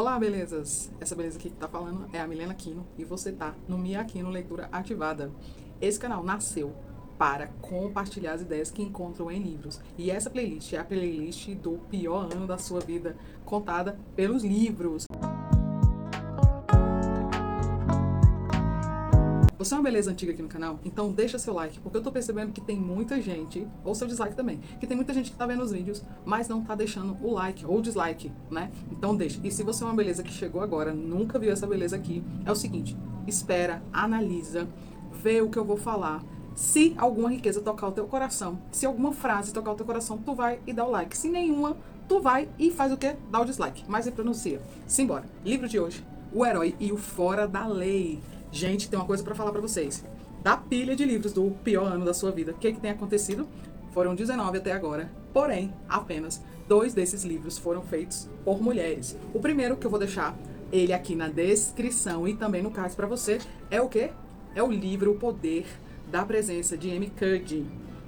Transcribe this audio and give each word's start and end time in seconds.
Olá, 0.00 0.18
belezas! 0.18 0.90
Essa 0.98 1.14
beleza 1.14 1.36
aqui 1.36 1.50
que 1.50 1.56
tá 1.56 1.68
falando 1.68 2.08
é 2.10 2.18
a 2.18 2.26
Milena 2.26 2.52
Aquino 2.52 2.86
e 2.96 3.04
você 3.04 3.32
tá 3.32 3.54
no 3.68 3.76
Mia 3.76 4.00
Aquino 4.00 4.30
Leitura 4.30 4.66
Ativada. 4.72 5.30
Esse 5.78 6.00
canal 6.00 6.24
nasceu 6.24 6.74
para 7.18 7.48
compartilhar 7.60 8.32
as 8.32 8.40
ideias 8.40 8.70
que 8.70 8.82
encontram 8.82 9.30
em 9.30 9.38
livros. 9.38 9.78
E 9.98 10.10
essa 10.10 10.30
playlist 10.30 10.72
é 10.72 10.78
a 10.78 10.84
playlist 10.84 11.50
do 11.56 11.72
pior 11.90 12.32
ano 12.32 12.46
da 12.46 12.56
sua 12.56 12.80
vida, 12.80 13.14
contada 13.44 14.00
pelos 14.16 14.42
livros. 14.42 15.04
Você 19.60 19.74
é 19.74 19.76
uma 19.76 19.82
beleza 19.82 20.10
antiga 20.10 20.32
aqui 20.32 20.40
no 20.40 20.48
canal? 20.48 20.80
Então 20.86 21.12
deixa 21.12 21.38
seu 21.38 21.52
like, 21.52 21.78
porque 21.80 21.98
eu 21.98 22.02
tô 22.02 22.10
percebendo 22.10 22.50
que 22.50 22.62
tem 22.62 22.78
muita 22.78 23.20
gente, 23.20 23.68
ou 23.84 23.94
seu 23.94 24.06
dislike 24.06 24.34
também, 24.34 24.58
que 24.80 24.86
tem 24.86 24.96
muita 24.96 25.12
gente 25.12 25.30
que 25.30 25.36
tá 25.36 25.44
vendo 25.44 25.62
os 25.62 25.70
vídeos, 25.70 26.02
mas 26.24 26.48
não 26.48 26.64
tá 26.64 26.74
deixando 26.74 27.14
o 27.22 27.30
like 27.34 27.66
ou 27.66 27.76
o 27.76 27.82
dislike, 27.82 28.32
né? 28.50 28.70
Então 28.90 29.14
deixa. 29.14 29.38
E 29.44 29.50
se 29.50 29.62
você 29.62 29.84
é 29.84 29.86
uma 29.86 29.94
beleza 29.94 30.22
que 30.22 30.32
chegou 30.32 30.62
agora, 30.62 30.94
nunca 30.94 31.38
viu 31.38 31.52
essa 31.52 31.66
beleza 31.66 31.94
aqui, 31.94 32.24
é 32.46 32.50
o 32.50 32.54
seguinte, 32.54 32.96
espera, 33.26 33.82
analisa, 33.92 34.66
vê 35.12 35.42
o 35.42 35.50
que 35.50 35.58
eu 35.58 35.64
vou 35.66 35.76
falar. 35.76 36.24
Se 36.54 36.94
alguma 36.96 37.28
riqueza 37.28 37.60
tocar 37.60 37.88
o 37.88 37.92
teu 37.92 38.06
coração, 38.06 38.58
se 38.72 38.86
alguma 38.86 39.12
frase 39.12 39.52
tocar 39.52 39.72
o 39.72 39.74
teu 39.74 39.84
coração, 39.84 40.16
tu 40.16 40.34
vai 40.34 40.58
e 40.66 40.72
dá 40.72 40.86
o 40.86 40.90
like. 40.90 41.14
Se 41.14 41.28
nenhuma, 41.28 41.76
tu 42.08 42.18
vai 42.18 42.48
e 42.58 42.70
faz 42.70 42.90
o 42.92 42.96
quê? 42.96 43.14
Dá 43.30 43.38
o 43.38 43.44
dislike. 43.44 43.84
Mas 43.86 44.06
se 44.06 44.10
pronuncia. 44.10 44.58
Simbora. 44.86 45.26
Livro 45.44 45.68
de 45.68 45.78
hoje. 45.78 46.02
O 46.32 46.46
Herói 46.46 46.74
e 46.80 46.92
o 46.92 46.96
Fora 46.96 47.46
da 47.46 47.66
Lei. 47.66 48.20
Gente, 48.52 48.88
tem 48.88 48.98
uma 48.98 49.06
coisa 49.06 49.22
para 49.22 49.34
falar 49.34 49.52
para 49.52 49.60
vocês. 49.60 50.04
Da 50.42 50.56
pilha 50.56 50.96
de 50.96 51.04
livros 51.04 51.32
do 51.32 51.50
pior 51.62 51.86
ano 51.86 52.04
da 52.04 52.14
sua 52.14 52.32
vida, 52.32 52.52
o 52.52 52.54
que, 52.54 52.72
que 52.72 52.80
tem 52.80 52.90
acontecido? 52.90 53.46
Foram 53.92 54.14
19 54.14 54.58
até 54.58 54.72
agora, 54.72 55.10
porém, 55.32 55.72
apenas 55.88 56.42
dois 56.68 56.94
desses 56.94 57.24
livros 57.24 57.58
foram 57.58 57.82
feitos 57.82 58.28
por 58.44 58.62
mulheres. 58.62 59.16
O 59.34 59.40
primeiro 59.40 59.76
que 59.76 59.86
eu 59.86 59.90
vou 59.90 59.98
deixar 59.98 60.36
ele 60.72 60.92
aqui 60.92 61.14
na 61.14 61.28
descrição 61.28 62.26
e 62.26 62.34
também 62.34 62.62
no 62.62 62.70
card 62.70 62.94
para 62.94 63.06
você 63.06 63.38
é 63.70 63.80
o 63.80 63.88
quê? 63.88 64.10
É 64.54 64.62
o 64.62 64.70
livro 64.70 65.12
O 65.12 65.16
Poder 65.16 65.66
da 66.10 66.24
Presença 66.24 66.76
de 66.76 66.90
Amy 66.90 67.10
Cuddy. 67.10 67.66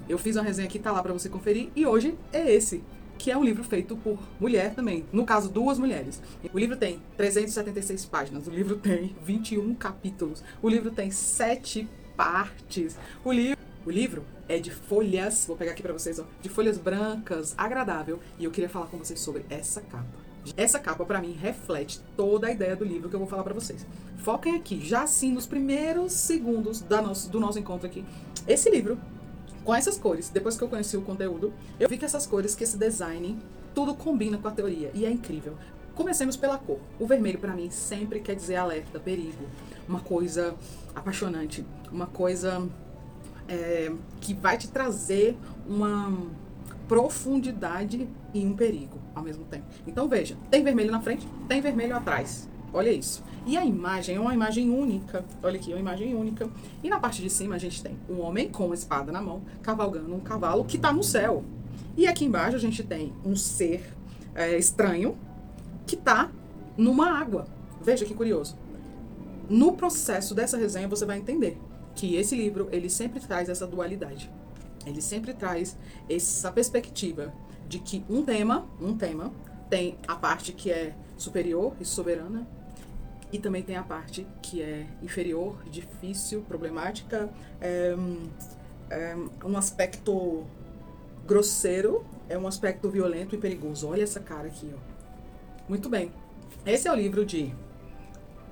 Eu 0.09 0.19
fiz 0.19 0.37
uma 0.37 0.43
resenha 0.43 0.67
aqui, 0.67 0.79
tá 0.79 0.91
lá 0.91 1.03
para 1.03 1.13
você 1.13 1.29
conferir 1.29 1.71
e 1.77 1.87
hoje 1.87 2.17
é 2.33 2.53
esse 2.53 2.83
que 3.23 3.31
é 3.31 3.39
um 3.39 3.45
livro 3.45 3.63
feito 3.63 3.97
por 3.97 4.19
mulher 4.41 4.75
também. 4.75 5.07
No 5.13 5.25
caso, 5.25 5.49
duas 5.49 5.79
mulheres. 5.79 6.21
O 6.53 6.59
livro 6.59 6.77
tem 6.77 7.01
376 7.17 8.05
páginas, 8.07 8.49
o 8.49 8.51
livro 8.51 8.77
tem 8.77 9.15
21 9.25 9.77
capítulos, 9.77 10.43
o 10.61 10.69
livro 10.69 10.91
tem 10.91 11.09
sete 11.13 11.89
partes. 12.17 12.99
O 13.25 13.33
livro, 13.33 13.63
o 13.87 13.91
livro 13.93 14.25
é 14.49 14.59
de 14.59 14.73
folhas, 14.73 15.47
vou 15.47 15.57
pegar 15.57 15.71
aqui 15.71 15.83
para 15.83 15.93
vocês, 15.93 16.19
ó, 16.19 16.25
de 16.43 16.49
folhas 16.49 16.79
brancas, 16.79 17.55
agradável, 17.57 18.19
e 18.41 18.45
eu 18.45 18.51
queria 18.51 18.69
falar 18.69 18.87
com 18.87 18.99
vocês 18.99 19.21
sobre 19.21 19.47
essa 19.49 19.81
capa. 19.83 20.33
Essa 20.57 20.81
capa, 20.81 21.05
para 21.05 21.21
mim, 21.21 21.31
reflete 21.41 22.01
toda 22.17 22.49
a 22.49 22.51
ideia 22.51 22.75
do 22.75 22.85
livro 22.85 23.09
que 23.09 23.15
eu 23.15 23.21
vou 23.21 23.29
falar 23.29 23.45
para 23.45 23.55
vocês. 23.55 23.87
Foquem 24.19 24.57
aqui, 24.57 24.85
já 24.85 25.05
assim, 25.05 25.31
nos 25.31 25.47
primeiros 25.47 26.13
segundos 26.13 26.81
da 26.81 27.01
nosso, 27.01 27.31
do 27.31 27.39
nosso 27.39 27.61
encontro 27.61 27.87
aqui. 27.87 28.05
Esse 28.49 28.69
livro 28.69 28.99
com 29.65 29.75
essas 29.75 29.99
cores, 29.99 30.29
depois 30.29 30.57
que 30.57 30.63
eu 30.63 30.69
conheci 30.69 30.97
o 30.97 31.03
conteúdo, 31.03 31.53
eu 31.79 31.89
vi 31.89 31.97
que 31.97 32.05
essas 32.05 32.27
cores, 32.27 32.55
que 32.55 32.65
esse 32.65 32.77
design, 32.77 33.39
tudo 33.75 33.95
combina 33.95 34.39
com 34.39 34.49
a 34.49 34.51
teoria 34.51 34.91
e 34.95 35.05
é 35.05 35.11
incrível. 35.11 35.57
Comecemos 35.95 36.37
pela 36.37 36.59
cor. 36.59 36.79
O 36.99 37.07
vermelho 37.07 37.39
para 37.39 37.55
mim 37.55 37.71
sempre 37.71 38.21
quer 38.21 38.35
dizer 38.35 38.57
alerta, 38.57 38.99
perigo, 38.99 39.45
uma 39.89 40.01
coisa 40.01 40.55
apaixonante, 40.95 41.65
uma 41.91 42.07
coisa 42.07 42.67
é, 43.49 43.93
que 44.21 44.33
vai 44.35 44.57
te 44.57 44.69
trazer 44.69 45.37
uma 45.67 46.31
profundidade 46.89 48.09
e 48.35 48.45
um 48.45 48.55
perigo 48.55 48.99
ao 49.15 49.23
mesmo 49.23 49.45
tempo. 49.45 49.65
Então 49.87 50.09
veja, 50.09 50.37
tem 50.51 50.65
vermelho 50.65 50.91
na 50.91 51.01
frente, 51.01 51.27
tem 51.49 51.61
vermelho 51.61 51.97
atrás. 51.97 52.49
Olha 52.73 52.91
isso. 52.91 53.23
E 53.45 53.57
a 53.57 53.65
imagem 53.65 54.17
é 54.17 54.21
uma 54.21 54.33
imagem 54.33 54.71
única. 54.71 55.25
Olha 55.43 55.57
aqui, 55.57 55.73
uma 55.73 55.81
imagem 55.81 56.15
única. 56.15 56.49
E 56.83 56.89
na 56.89 56.99
parte 56.99 57.21
de 57.21 57.29
cima 57.29 57.55
a 57.55 57.59
gente 57.59 57.83
tem 57.83 57.97
um 58.09 58.21
homem 58.21 58.49
com 58.49 58.67
uma 58.67 58.75
espada 58.75 59.13
na 59.13 59.21
mão, 59.21 59.43
cavalgando 59.63 60.15
um 60.15 60.21
cavalo 60.21 60.65
que 60.65 60.77
está 60.77 60.93
no 60.93 61.03
céu. 61.03 61.45
E 61.97 62.07
aqui 62.07 62.25
embaixo 62.25 62.57
a 62.57 62.61
gente 62.61 62.83
tem 62.83 63.13
um 63.25 63.37
ser 63.37 63.93
é, 64.35 64.57
estranho 64.57 65.17
que 65.87 65.95
está 65.95 66.31
numa 66.77 67.19
água. 67.19 67.47
Veja 67.83 68.05
que 68.05 68.15
curioso. 68.15 68.57
No 69.51 69.73
processo 69.73 70.35
dessa 70.35 70.57
resenha 70.57 70.89
você 70.89 71.05
vai 71.05 71.19
entender 71.19 71.59
que 71.95 72.17
esse 72.17 72.35
livro 72.35 72.69
ele 72.73 72.89
sempre 72.89 73.21
traz 73.21 73.49
essa 73.49 73.67
dualidade. 73.67 74.31
Ele 74.87 75.03
sempre 75.03 75.35
traz 75.35 75.77
essa 76.09 76.51
perspectiva 76.51 77.33
de 77.69 77.79
que 77.79 78.05
um 78.09 78.23
tema, 78.23 78.67
um 78.81 78.97
tema, 78.97 79.33
tem 79.69 79.97
a 80.07 80.15
parte 80.15 80.53
que 80.53 80.71
é 80.71 80.95
superior 81.17 81.75
e 81.81 81.85
soberana 81.85 82.47
e 83.33 83.39
também 83.39 83.63
tem 83.63 83.77
a 83.77 83.83
parte 83.83 84.27
que 84.43 84.61
é 84.61 84.87
inferior, 85.03 85.57
difícil, 85.71 86.43
problemática, 86.43 87.31
é, 87.61 87.95
é 88.91 89.17
um 89.45 89.57
aspecto 89.57 90.45
grosseiro, 91.27 92.05
é 92.29 92.37
um 92.37 92.47
aspecto 92.47 92.91
violento 92.91 93.35
e 93.35 93.39
perigoso. 93.39 93.89
Olha 93.89 94.03
essa 94.03 94.21
cara 94.21 94.49
aqui, 94.49 94.71
ó. 94.75 94.79
Muito 95.69 95.89
bem. 95.89 96.13
Esse 96.67 96.89
é 96.89 96.93
o 96.93 96.95
livro 96.95 97.25
de 97.25 97.55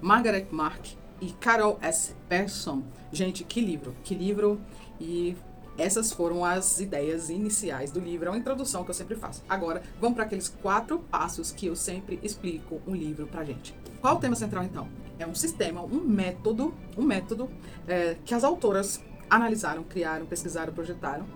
Margaret 0.01 0.47
Mark 0.51 0.87
e 1.21 1.33
Carol 1.33 1.79
S. 1.83 2.15
Persson. 2.29 2.83
Gente, 3.13 3.45
que 3.45 3.61
livro, 3.61 3.95
que 4.03 4.15
livro. 4.15 4.61
E 4.99 5.37
essas 5.81 6.13
foram 6.13 6.45
as 6.45 6.79
ideias 6.81 7.31
iniciais 7.31 7.91
do 7.91 8.01
livro, 8.01 8.29
é 8.29 8.31
uma 8.31 8.39
introdução 8.39 8.85
que 8.85 8.91
eu 8.91 8.95
sempre 8.95 9.17
faço. 9.17 9.43
Agora, 9.49 9.83
vamos 10.01 10.15
para 10.15 10.25
aqueles 10.25 10.49
quatro 10.49 10.99
passos 10.99 11.51
que 11.51 11.67
eu 11.67 11.75
sempre 11.75 12.21
explico 12.23 12.81
um 12.87 12.95
livro 12.95 13.27
para 13.27 13.45
gente. 13.45 13.75
Qual 14.01 14.17
o 14.17 14.21
tema 14.21 14.37
central 14.37 14.65
então? 14.65 14.89
É 15.19 15.27
um 15.27 15.35
sistema, 15.35 15.83
um 15.83 16.01
método, 16.01 16.75
um 16.97 17.03
método 17.03 17.51
é, 17.87 18.17
que 18.25 18.35
as 18.35 18.45
autoras 18.45 19.03
analisaram, 19.29 19.83
criaram, 19.85 20.27
pesquisaram, 20.27 20.73
projetaram, 20.73 21.27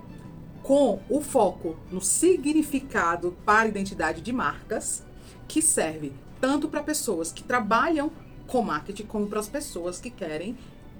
com 0.62 1.00
o 1.08 1.20
foco 1.20 1.76
no 1.92 2.00
significado 2.00 3.36
para 3.44 3.62
a 3.62 3.68
identidade 3.68 4.20
de 4.20 4.32
marcas, 4.32 5.04
que 5.46 5.60
serve 5.60 6.12
tanto 6.40 6.68
para 6.68 6.82
pessoas 6.82 7.30
que 7.30 7.42
trabalham 7.42 8.10
com 8.46 8.62
marketing 8.62 9.04
como 9.04 9.26
para 9.26 9.40
as 9.40 9.48
pessoas 9.48 10.00
que 10.00 10.10
querem 10.10 10.56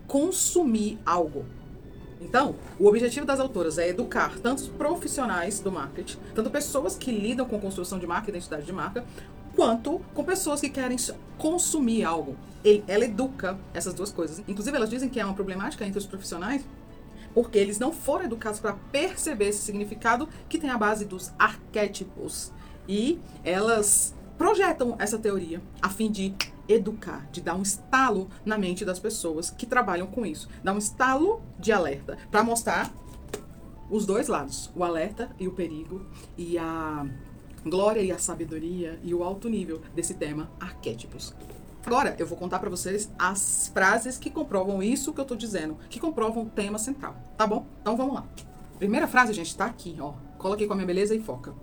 consumir 0.06 0.98
algo. 1.04 1.44
Então, 2.24 2.54
o 2.78 2.86
objetivo 2.86 3.26
das 3.26 3.38
autoras 3.38 3.78
é 3.78 3.88
educar 3.88 4.38
tanto 4.40 4.62
os 4.62 4.68
profissionais 4.68 5.60
do 5.60 5.70
marketing, 5.70 6.18
tanto 6.34 6.50
pessoas 6.50 6.96
que 6.96 7.12
lidam 7.12 7.46
com 7.46 7.60
construção 7.60 7.98
de 7.98 8.06
marca, 8.06 8.30
identidade 8.30 8.64
de 8.64 8.72
marca, 8.72 9.04
quanto 9.54 10.00
com 10.14 10.24
pessoas 10.24 10.60
que 10.60 10.68
querem 10.68 10.96
consumir 11.38 12.02
algo. 12.02 12.36
ela 12.88 13.04
educa 13.04 13.58
essas 13.72 13.92
duas 13.92 14.10
coisas. 14.10 14.42
Inclusive, 14.48 14.76
elas 14.76 14.90
dizem 14.90 15.08
que 15.08 15.20
é 15.20 15.24
uma 15.24 15.34
problemática 15.34 15.84
entre 15.84 15.98
os 15.98 16.06
profissionais 16.06 16.64
porque 17.34 17.58
eles 17.58 17.80
não 17.80 17.92
foram 17.92 18.26
educados 18.26 18.60
para 18.60 18.74
perceber 18.92 19.48
esse 19.48 19.58
significado 19.58 20.28
que 20.48 20.56
tem 20.56 20.70
a 20.70 20.78
base 20.78 21.04
dos 21.04 21.32
arquétipos. 21.36 22.52
E 22.88 23.18
elas 23.42 24.14
projetam 24.38 24.94
essa 24.98 25.18
teoria 25.18 25.60
a 25.82 25.88
fim 25.88 26.10
de 26.10 26.32
educar, 26.68 27.28
de 27.30 27.40
dar 27.40 27.54
um 27.54 27.62
estalo 27.62 28.28
na 28.44 28.58
mente 28.58 28.84
das 28.84 28.98
pessoas 28.98 29.50
que 29.50 29.66
trabalham 29.66 30.06
com 30.06 30.24
isso, 30.24 30.48
dar 30.62 30.72
um 30.72 30.78
estalo 30.78 31.42
de 31.58 31.72
alerta 31.72 32.18
para 32.30 32.42
mostrar 32.42 32.92
os 33.90 34.06
dois 34.06 34.28
lados, 34.28 34.70
o 34.74 34.82
alerta 34.82 35.30
e 35.38 35.46
o 35.46 35.52
perigo 35.52 36.06
e 36.36 36.58
a 36.58 37.06
glória 37.64 38.00
e 38.00 38.12
a 38.12 38.18
sabedoria 38.18 38.98
e 39.02 39.14
o 39.14 39.22
alto 39.22 39.48
nível 39.48 39.80
desse 39.94 40.14
tema 40.14 40.50
arquétipos. 40.60 41.34
Agora 41.86 42.16
eu 42.18 42.26
vou 42.26 42.36
contar 42.36 42.58
para 42.58 42.70
vocês 42.70 43.10
as 43.18 43.70
frases 43.72 44.16
que 44.16 44.30
comprovam 44.30 44.82
isso 44.82 45.12
que 45.12 45.20
eu 45.20 45.24
tô 45.24 45.36
dizendo, 45.36 45.76
que 45.90 46.00
comprovam 46.00 46.44
o 46.44 46.50
tema 46.50 46.78
central, 46.78 47.14
tá 47.36 47.46
bom? 47.46 47.66
Então 47.82 47.96
vamos 47.96 48.14
lá. 48.14 48.26
Primeira 48.78 49.06
frase, 49.06 49.32
gente, 49.32 49.56
tá 49.56 49.66
aqui, 49.66 49.96
ó. 50.00 50.14
Coloquei 50.38 50.66
com 50.66 50.72
a 50.72 50.76
minha 50.76 50.86
beleza 50.86 51.14
e 51.14 51.20
foca. 51.20 51.54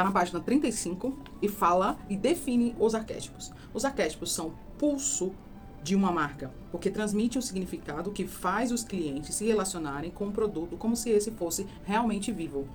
Está 0.00 0.08
na 0.08 0.18
página 0.18 0.40
35 0.40 1.14
e 1.42 1.48
fala 1.48 1.98
e 2.08 2.16
define 2.16 2.74
os 2.78 2.94
arquétipos. 2.94 3.52
Os 3.74 3.84
arquétipos 3.84 4.32
são 4.32 4.54
pulso 4.78 5.34
de 5.82 5.94
uma 5.94 6.10
marca, 6.10 6.50
porque 6.72 6.90
transmite 6.90 7.36
um 7.36 7.42
significado 7.42 8.10
que 8.10 8.26
faz 8.26 8.72
os 8.72 8.82
clientes 8.82 9.34
se 9.34 9.44
relacionarem 9.44 10.10
com 10.10 10.28
o 10.28 10.32
produto 10.32 10.78
como 10.78 10.96
se 10.96 11.10
esse 11.10 11.30
fosse 11.32 11.66
realmente 11.84 12.32
vivo. 12.32 12.66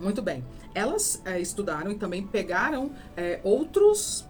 Muito 0.00 0.20
bem. 0.20 0.44
Elas 0.74 1.22
é, 1.24 1.40
estudaram 1.40 1.92
e 1.92 1.94
também 1.94 2.26
pegaram 2.26 2.90
é, 3.16 3.40
outros. 3.44 4.26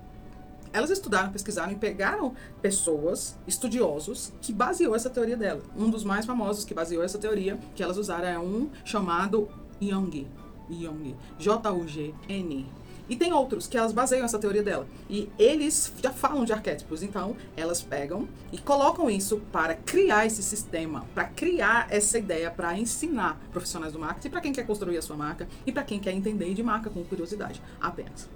Elas 0.74 0.90
estudaram, 0.90 1.32
pesquisaram 1.32 1.72
e 1.72 1.76
pegaram 1.76 2.34
pessoas, 2.60 3.38
estudiosos, 3.46 4.34
que 4.42 4.52
baseou 4.52 4.94
essa 4.94 5.08
teoria 5.08 5.38
dela. 5.38 5.62
Um 5.74 5.88
dos 5.88 6.04
mais 6.04 6.26
famosos 6.26 6.66
que 6.66 6.74
baseou 6.74 7.02
essa 7.02 7.16
teoria 7.16 7.58
que 7.74 7.82
elas 7.82 7.96
usaram 7.96 8.28
é 8.28 8.38
um 8.38 8.68
chamado 8.84 9.48
Young. 9.80 10.26
Jung, 10.70 11.14
J-U-G-N. 11.38 12.66
E 13.08 13.14
tem 13.14 13.32
outros 13.32 13.66
que 13.68 13.78
elas 13.78 13.92
baseiam 13.92 14.24
essa 14.24 14.38
teoria 14.38 14.62
dela. 14.62 14.86
E 15.08 15.30
eles 15.38 15.92
já 16.02 16.10
falam 16.10 16.44
de 16.44 16.52
arquétipos, 16.52 17.02
então 17.02 17.36
elas 17.56 17.80
pegam 17.80 18.28
e 18.52 18.58
colocam 18.58 19.08
isso 19.08 19.38
para 19.52 19.74
criar 19.74 20.26
esse 20.26 20.42
sistema, 20.42 21.06
para 21.14 21.24
criar 21.24 21.86
essa 21.88 22.18
ideia, 22.18 22.50
para 22.50 22.76
ensinar 22.76 23.40
profissionais 23.52 23.92
do 23.92 23.98
marketing, 23.98 24.30
para 24.30 24.40
quem 24.40 24.52
quer 24.52 24.66
construir 24.66 24.98
a 24.98 25.02
sua 25.02 25.16
marca 25.16 25.46
e 25.64 25.70
para 25.70 25.84
quem 25.84 26.00
quer 26.00 26.12
entender 26.12 26.52
de 26.52 26.62
marca 26.62 26.90
com 26.90 27.04
curiosidade, 27.04 27.62
apenas. 27.80 28.28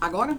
Agora, 0.00 0.36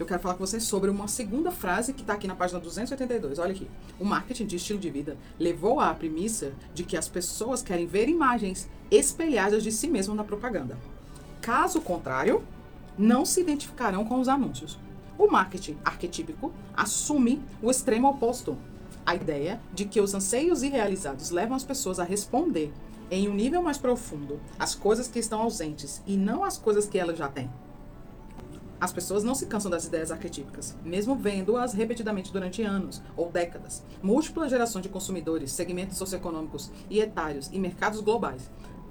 eu 0.00 0.06
quero 0.06 0.20
falar 0.20 0.34
com 0.34 0.46
vocês 0.46 0.64
sobre 0.64 0.90
uma 0.90 1.06
segunda 1.08 1.50
frase 1.50 1.92
que 1.92 2.00
está 2.00 2.14
aqui 2.14 2.26
na 2.26 2.34
página 2.34 2.58
282. 2.58 3.38
Olha 3.38 3.52
aqui. 3.52 3.68
O 3.98 4.04
marketing 4.04 4.46
de 4.46 4.56
estilo 4.56 4.78
de 4.78 4.88
vida 4.88 5.16
levou 5.38 5.78
à 5.78 5.92
premissa 5.92 6.52
de 6.72 6.84
que 6.84 6.96
as 6.96 7.06
pessoas 7.06 7.62
querem 7.62 7.86
ver 7.86 8.08
imagens 8.08 8.68
espelhadas 8.90 9.62
de 9.62 9.70
si 9.70 9.88
mesmo 9.88 10.14
na 10.14 10.24
propaganda. 10.24 10.76
Caso 11.40 11.80
contrário, 11.80 12.42
não 12.98 13.24
se 13.24 13.40
identificarão 13.40 14.04
com 14.04 14.20
os 14.20 14.28
anúncios. 14.28 14.78
O 15.16 15.30
marketing 15.30 15.76
arquetípico 15.84 16.52
assume 16.74 17.42
o 17.62 17.70
extremo 17.70 18.08
oposto, 18.08 18.56
a 19.04 19.14
ideia 19.14 19.60
de 19.72 19.84
que 19.84 20.00
os 20.00 20.14
anseios 20.14 20.62
irrealizados 20.62 21.30
levam 21.30 21.56
as 21.56 21.64
pessoas 21.64 21.98
a 21.98 22.04
responder 22.04 22.72
em 23.10 23.28
um 23.28 23.34
nível 23.34 23.62
mais 23.62 23.76
profundo 23.76 24.40
as 24.58 24.74
coisas 24.74 25.08
que 25.08 25.18
estão 25.18 25.42
ausentes 25.42 26.02
e 26.06 26.16
não 26.16 26.44
as 26.44 26.56
coisas 26.56 26.86
que 26.86 26.98
elas 26.98 27.18
já 27.18 27.28
têm. 27.28 27.50
As 28.80 28.94
pessoas 28.94 29.22
não 29.22 29.34
se 29.34 29.44
cansam 29.44 29.70
das 29.70 29.84
ideias 29.84 30.10
arquetípicas, 30.10 30.74
mesmo 30.82 31.14
vendo-as 31.14 31.74
repetidamente 31.74 32.32
durante 32.32 32.62
anos 32.62 33.02
ou 33.14 33.30
décadas. 33.30 33.82
Múltiplas 34.02 34.48
gerações 34.48 34.82
de 34.82 34.88
consumidores, 34.88 35.52
segmentos 35.52 35.98
socioeconômicos 35.98 36.70
e 36.88 36.98
etários 36.98 37.50
e 37.52 37.58
mercados 37.58 38.00
globais, 38.00 38.50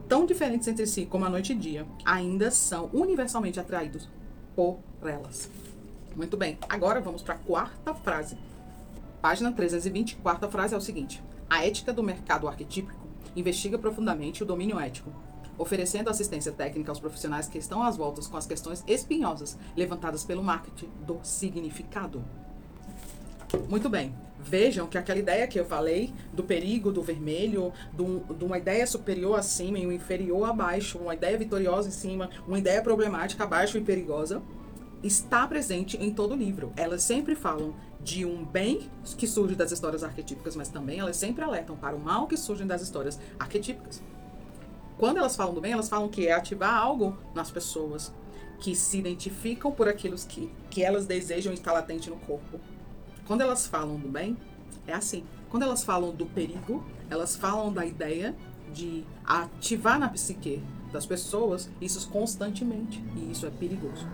tão 0.10 0.26
diferentes 0.26 0.68
entre 0.68 0.88
si 0.88 1.06
como 1.06 1.24
a 1.24 1.30
noite 1.30 1.54
e 1.54 1.56
dia, 1.56 1.86
ainda 2.04 2.50
são 2.50 2.90
universalmente 2.92 3.60
atraídos 3.60 4.10
por 4.56 4.80
elas. 5.04 5.50
Muito 6.16 6.36
bem, 6.36 6.58
agora 6.68 7.00
vamos 7.00 7.22
para 7.22 7.36
a 7.36 7.38
quarta 7.38 7.94
frase. 7.94 8.36
Página 9.22 9.52
320, 9.52 10.16
quarta 10.18 10.50
frase 10.50 10.74
é 10.74 10.78
o 10.78 10.82
seguinte: 10.82 11.24
A 11.48 11.64
ética 11.64 11.94
do 11.94 12.02
mercado 12.02 12.48
arquetípico 12.48 13.08
investiga 13.36 13.78
profundamente 13.78 14.42
o 14.42 14.46
domínio 14.46 14.80
ético, 14.80 15.12
oferecendo 15.58 16.10
assistência 16.10 16.52
técnica 16.52 16.92
aos 16.92 17.00
profissionais 17.00 17.48
que 17.48 17.60
estão 17.60 17.84
às 17.84 17.96
voltas 17.96 18.28
com 18.28 18.36
as 18.36 18.48
questões 18.48 18.84
espinhosas 18.88 19.60
levantadas 19.78 20.24
pelo 20.24 20.44
marketing 20.44 20.90
do 21.06 21.20
significado. 21.22 22.26
Muito 23.68 23.90
bem. 23.90 24.16
Vejam 24.40 24.88
que 24.88 24.98
aquela 24.98 25.20
ideia 25.20 25.48
que 25.48 25.60
eu 25.60 25.66
falei 25.66 26.14
do 26.32 26.44
perigo 26.44 26.92
do 26.92 27.02
vermelho, 27.02 27.74
de 27.94 28.46
uma 28.46 28.58
ideia 28.58 28.88
superior 28.88 29.38
acima 29.38 29.78
e 29.78 29.86
uma 29.86 29.94
inferior 29.94 30.50
abaixo, 30.50 30.98
uma 30.98 31.14
ideia 31.14 31.38
vitoriosa 31.38 31.90
em 31.90 31.92
cima, 31.92 32.30
uma 32.48 32.58
ideia 32.58 32.82
problemática 32.82 33.44
abaixo 33.44 33.78
e 33.78 33.82
perigosa, 33.82 34.42
está 35.04 35.46
presente 35.48 35.98
em 35.98 36.12
todo 36.12 36.34
o 36.34 36.38
livro. 36.38 36.72
Elas 36.76 37.04
sempre 37.04 37.36
falam 37.36 37.76
de 38.02 38.26
um 38.26 38.46
bem 38.46 38.90
que 39.18 39.28
surge 39.28 39.56
das 39.56 39.72
histórias 39.72 40.04
arquetípicas, 40.04 40.56
mas 40.56 40.70
também 40.70 41.00
elas 41.00 41.18
sempre 41.18 41.44
alertam 41.44 41.76
para 41.76 41.96
o 41.96 42.00
mal 42.00 42.28
que 42.28 42.38
surge 42.38 42.64
das 42.64 42.82
histórias 42.82 43.20
arquetípicas. 43.38 44.02
Quando 44.98 45.18
elas 45.18 45.36
falam 45.36 45.54
do 45.54 45.62
bem, 45.62 45.72
elas 45.72 45.90
falam 45.90 46.10
que 46.10 46.28
é 46.28 46.34
ativar 46.34 46.76
algo 46.76 47.18
nas 47.34 47.52
pessoas 47.52 48.12
que 48.60 48.76
se 48.76 48.98
identificam 48.98 49.72
por 49.72 49.88
aquilo 49.88 50.18
que, 50.18 50.52
que 50.70 50.84
elas 50.84 51.06
desejam 51.06 51.54
estar 51.54 51.72
latente 51.72 52.10
no 52.10 52.18
corpo. 52.18 52.60
Quando 53.30 53.42
elas 53.42 53.68
falam 53.68 53.96
do 53.96 54.08
bem, 54.08 54.36
é 54.88 54.94
assim. 54.94 55.24
Quando 55.52 55.62
elas 55.62 55.84
falam 55.84 56.12
do 56.12 56.26
perigo, 56.26 56.84
elas 57.12 57.36
falam 57.36 57.72
da 57.72 57.86
ideia 57.86 58.36
de 58.74 59.04
ativar 59.24 60.00
na 60.00 60.10
psique 60.10 60.64
das 60.92 61.06
pessoas 61.06 61.70
isso 61.80 62.10
constantemente. 62.10 63.04
E 63.16 63.32
isso 63.32 63.46
é 63.46 63.52
perigoso. 63.52 64.08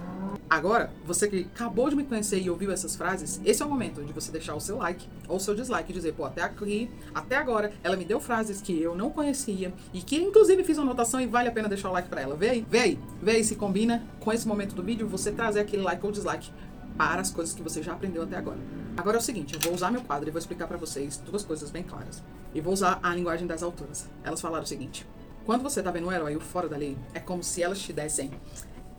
Agora, 0.50 0.92
você 1.06 1.30
que 1.30 1.48
acabou 1.56 1.90
de 1.90 1.96
me 1.96 2.04
conhecer 2.04 2.42
e 2.42 2.50
ouviu 2.50 2.74
essas 2.74 2.98
frases, 2.98 3.40
esse 3.46 3.64
é 3.64 3.66
o 3.66 3.70
momento 3.70 4.04
de 4.04 4.12
você 4.12 4.34
deixar 4.34 4.54
o 4.54 4.60
seu 4.60 4.80
like 4.80 5.08
ou 5.30 5.38
o 5.38 5.40
seu 5.40 5.56
dislike 5.56 5.90
e 5.90 5.94
dizer, 5.94 6.14
pô, 6.14 6.26
até 6.26 6.42
aqui, 6.42 6.92
até 7.14 7.38
agora, 7.38 7.72
ela 7.86 7.96
me 7.96 8.04
deu 8.04 8.20
frases 8.20 8.62
que 8.62 8.78
eu 8.82 8.98
não 8.98 9.10
conhecia 9.10 9.74
e 9.94 10.02
que 10.02 10.18
inclusive 10.18 10.62
fiz 10.66 10.78
uma 10.78 10.88
anotação 10.88 11.22
e 11.22 11.26
vale 11.26 11.48
a 11.48 11.54
pena 11.54 11.70
deixar 11.70 11.90
o 11.90 11.94
like 11.94 12.10
para 12.10 12.20
ela. 12.20 12.36
Vê 12.36 12.50
aí, 12.50 12.68
vê 12.70 12.80
aí, 12.80 13.00
vê 13.24 13.32
aí 13.32 13.46
se 13.46 13.56
combina 13.56 14.04
com 14.20 14.34
esse 14.34 14.46
momento 14.46 14.76
do 14.76 14.84
vídeo 14.84 15.08
você 15.08 15.32
trazer 15.32 15.62
aquele 15.62 15.84
like 15.84 16.06
ou 16.06 16.12
dislike 16.12 16.52
para 16.98 17.22
as 17.22 17.32
coisas 17.32 17.56
que 17.56 17.64
você 17.64 17.82
já 17.82 17.94
aprendeu 17.94 18.24
até 18.24 18.36
agora. 18.36 18.60
Agora 18.98 19.18
é 19.18 19.20
o 19.20 19.24
seguinte, 19.24 19.54
eu 19.54 19.60
vou 19.60 19.74
usar 19.74 19.92
meu 19.92 20.02
quadro 20.02 20.30
e 20.30 20.32
vou 20.32 20.40
explicar 20.40 20.68
para 20.68 20.78
vocês 20.78 21.18
duas 21.18 21.44
coisas 21.44 21.70
bem 21.70 21.84
claras. 21.84 22.24
E 22.54 22.62
vou 22.62 22.74
usar 22.74 23.00
a 23.04 23.14
linguagem 23.14 23.46
das 23.46 23.62
autoras. 23.62 24.08
Elas 24.24 24.40
falaram 24.40 24.64
o 24.64 24.68
seguinte: 24.68 25.06
quando 25.46 25.62
você 25.62 25.84
tá 25.84 25.92
vendo 25.92 26.08
um 26.08 26.12
herói 26.12 26.40
fora 26.40 26.70
da 26.70 26.78
lei, 26.78 26.98
é 27.14 27.20
como 27.20 27.44
se 27.44 27.62
elas 27.62 27.80
te 27.80 27.92
dessem 27.92 28.32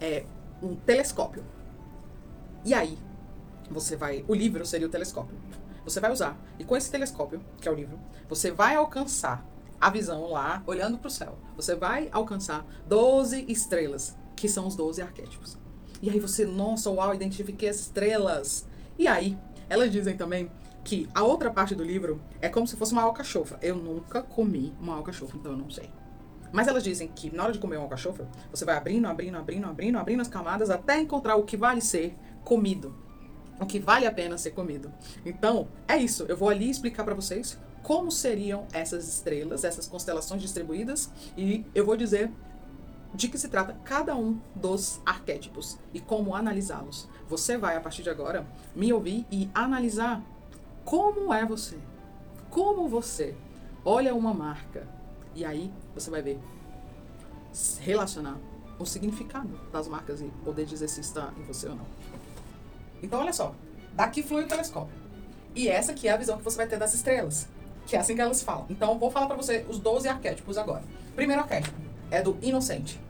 é, 0.01 0.25
um 0.63 0.77
telescópio. 0.77 1.45
E 2.65 2.75
aí, 2.75 2.99
você 3.71 3.97
vai. 3.97 4.25
O 4.29 4.35
livro 4.35 4.65
seria 4.67 4.87
o 4.87 4.91
telescópio. 4.91 5.37
Você 5.85 6.01
vai 6.01 6.13
usar. 6.13 6.37
E 6.59 6.65
com 6.65 6.77
esse 6.77 6.91
telescópio, 6.91 7.41
que 7.61 7.69
é 7.69 7.71
o 7.71 7.75
livro, 7.75 7.99
você 8.29 8.51
vai 8.51 8.75
alcançar 8.75 9.47
a 9.81 9.89
visão 9.89 10.31
lá, 10.31 10.63
olhando 10.67 10.99
para 10.99 11.09
o 11.09 11.11
céu. 11.11 11.39
Você 11.57 11.75
vai 11.75 12.09
alcançar 12.13 12.67
12 12.87 13.47
estrelas, 13.49 14.17
que 14.35 14.49
são 14.49 14.67
os 14.67 14.75
12 14.75 15.01
arquétipos. 15.01 15.57
E 16.03 16.11
aí 16.11 16.19
você, 16.19 16.45
nossa, 16.45 16.91
uau, 16.91 17.15
identifiquei 17.15 17.69
as 17.69 17.81
estrelas. 17.81 18.67
E 18.99 19.07
aí, 19.07 19.39
elas 19.69 19.91
dizem 19.91 20.17
também 20.17 20.51
que 20.85 21.09
a 21.15 21.23
outra 21.23 21.51
parte 21.51 21.75
do 21.75 21.83
livro 21.83 22.21
é 22.41 22.49
como 22.49 22.67
se 22.67 22.77
fosse 22.77 22.93
uma 22.93 23.03
alcachofra. 23.03 23.59
Eu 23.61 23.75
nunca 23.75 24.23
comi 24.23 24.73
uma 24.81 24.97
alcachofra, 24.97 25.37
então 25.37 25.53
eu 25.53 25.59
não 25.59 25.69
sei. 25.69 25.91
Mas 26.53 26.69
elas 26.69 26.85
dizem 26.85 27.09
que 27.09 27.35
na 27.35 27.45
hora 27.45 27.53
de 27.53 27.59
comer 27.59 27.77
uma 27.77 27.85
alcachofra, 27.85 28.29
você 28.51 28.65
vai 28.65 28.77
abrindo, 28.77 29.07
abrindo, 29.07 29.37
abrindo, 29.37 29.67
abrindo, 29.67 29.99
abrindo 29.99 30.21
as 30.21 30.29
camadas 30.29 30.71
até 30.71 31.01
encontrar 31.01 31.37
o 31.37 31.43
que 31.43 31.57
vale 31.57 31.81
ser 31.81 32.15
comido. 32.45 32.95
O 33.59 33.67
que 33.67 33.79
vale 33.79 34.07
a 34.07 34.13
pena 34.13 34.39
ser 34.39 34.53
comido. 34.53 34.93
Então, 35.25 35.69
é 35.89 35.97
isso. 35.97 36.25
Eu 36.29 36.37
vou 36.37 36.49
ali 36.49 36.71
explicar 36.71 37.05
para 37.05 37.15
vocês 37.15 37.59
como 37.83 38.11
seriam 38.11 38.67
essas 38.73 39.09
estrelas, 39.09 39.65
essas 39.65 39.87
constelações 39.87 40.43
distribuídas, 40.43 41.11
e 41.37 41.65
eu 41.75 41.87
vou 41.87 41.97
dizer 41.97 42.31
de 43.17 43.29
que 43.29 43.39
se 43.39 43.49
trata 43.49 43.77
cada 43.83 44.15
um 44.15 44.39
dos 44.55 45.01
arquétipos 45.05 45.79
e 45.93 46.01
como 46.01 46.35
analisá-los. 46.35 47.09
Você 47.29 47.57
vai, 47.57 47.77
a 47.77 47.81
partir 47.81 48.03
de 48.03 48.11
agora, 48.11 48.47
me 48.75 48.93
ouvir 48.93 49.27
e 49.33 49.51
analisar 49.55 50.23
como 50.85 51.33
é 51.33 51.45
você. 51.45 51.79
Como 52.51 52.87
você 52.89 53.35
olha 53.85 54.15
uma 54.15 54.35
marca, 54.35 54.87
e 55.35 55.45
aí 55.45 55.73
você 55.95 56.11
vai 56.11 56.21
ver, 56.21 56.39
relacionar 57.81 58.37
o 58.79 58.85
significado 58.85 59.59
das 59.73 59.89
marcas 59.89 60.21
e 60.21 60.27
poder 60.45 60.67
dizer 60.67 60.89
se 60.89 61.01
está 61.01 61.33
em 61.39 61.43
você 61.45 61.69
ou 61.69 61.75
não. 61.75 61.87
Então, 63.03 63.21
olha 63.21 63.33
só. 63.33 63.55
Daqui 63.95 64.23
flui 64.23 64.45
o 64.45 64.49
telescópio. 64.49 64.95
E 65.55 65.69
essa 65.69 65.93
aqui 65.93 66.07
é 66.07 66.13
a 66.13 66.17
visão 66.17 66.37
que 66.37 66.45
você 66.45 66.57
vai 66.59 66.67
ter 66.67 66.79
das 66.79 66.93
estrelas. 66.93 67.49
Que 67.87 67.97
é 67.97 67.99
assim 67.99 68.15
que 68.15 68.21
elas 68.21 68.43
falam. 68.43 68.67
Então, 68.69 68.99
vou 68.99 69.11
falar 69.11 69.27
para 69.27 69.37
você 69.37 69.65
os 69.69 69.79
12 69.79 70.07
arquétipos 70.07 70.59
agora. 70.59 70.83
Primeiro 71.15 71.41
arquétipo 71.41 71.81
é 72.11 72.21
do 72.23 72.37
inocente. 72.43 73.01